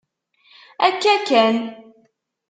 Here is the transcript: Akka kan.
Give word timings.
Akka 0.87 1.15
kan. 1.27 1.55